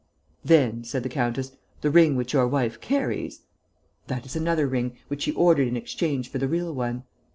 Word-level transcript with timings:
"Then," 0.43 0.83
said 0.83 1.03
the 1.03 1.09
countess, 1.09 1.51
"the 1.81 1.91
ring 1.91 2.15
which 2.15 2.33
your 2.33 2.47
wife 2.47 2.81
carries...." 2.81 3.41
"That 4.07 4.25
is 4.25 4.35
another 4.35 4.65
ring, 4.65 4.97
which 5.09 5.21
she 5.21 5.31
ordered 5.33 5.67
in 5.67 5.77
exchange 5.77 6.27
for 6.31 6.39
the 6.39 6.47
real 6.47 6.73
one. 6.73 7.03